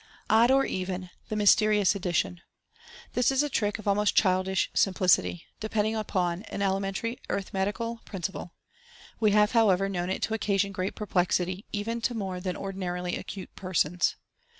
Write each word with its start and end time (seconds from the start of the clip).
Odd 0.31 0.49
or 0.49 0.65
Even, 0.65 1.03
or 1.03 1.09
tub 1.29 1.37
Mysterious 1.37 1.93
Addition.— 1.93 2.41
This 3.13 3.31
is 3.31 3.43
a 3.43 3.49
trick 3.51 3.77
of 3.77 3.87
almost 3.87 4.15
childish 4.15 4.71
simplicity, 4.73 5.43
depending 5.59 5.95
upon 5.95 6.41
an 6.49 6.63
elementary 6.63 7.19
arithmetical 7.29 7.99
principle. 8.03 8.55
We 9.19 9.29
have, 9.33 9.51
however, 9.51 9.87
known 9.87 10.09
it 10.09 10.23
to 10.23 10.33
occasion 10.33 10.71
great 10.71 10.95
perplexity, 10.95 11.65
even 11.71 12.01
to 12.01 12.15
more 12.15 12.39
than 12.39 12.57
ordinarily 12.57 13.15
acute 13.15 13.55
persons. 13.55 14.15